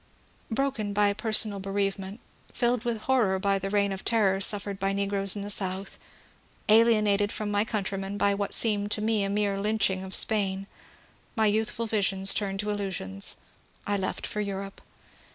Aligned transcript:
Broken 0.49 0.93
by 0.93 1.13
personal 1.13 1.59
bereavement, 1.59 2.21
filled 2.51 2.85
with 2.85 3.01
horror 3.01 3.37
by 3.37 3.59
the 3.59 3.69
reign 3.69 3.91
of 3.91 4.03
terror 4.03 4.41
suffered 4.41 4.79
by 4.79 4.93
negroes 4.93 5.35
in 5.35 5.43
the 5.43 5.51
South, 5.51 5.99
alienated 6.69 7.31
from 7.31 7.51
my 7.51 7.63
countrymen 7.63 8.17
by 8.17 8.33
what 8.33 8.51
seemed 8.55 8.89
to 8.93 9.01
me 9.03 9.23
a 9.23 9.29
mere 9.29 9.59
lynching 9.59 10.03
of 10.03 10.15
Spain,— 10.15 10.65
my 11.35 11.45
youthful 11.45 11.85
visions 11.85 12.33
turned 12.33 12.59
to 12.61 12.71
illusions,— 12.71 13.37
I 13.85 13.95
left 13.95 14.25
for 14.25 14.41
Europe. 14.41 14.81